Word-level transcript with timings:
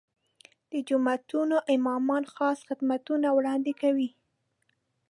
د 0.71 0.73
جوماتونو 0.89 1.55
امامان 1.75 2.23
خاص 2.33 2.57
خدمتونه 2.67 3.27
وړاندې 3.37 3.73
کوي. 3.81 4.09